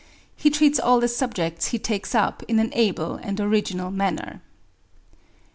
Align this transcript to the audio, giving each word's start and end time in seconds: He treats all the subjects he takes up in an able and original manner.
He 0.35 0.49
treats 0.49 0.79
all 0.79 0.99
the 0.99 1.07
subjects 1.07 1.67
he 1.67 1.77
takes 1.77 2.15
up 2.15 2.41
in 2.47 2.57
an 2.57 2.71
able 2.73 3.17
and 3.17 3.39
original 3.39 3.91
manner. 3.91 4.41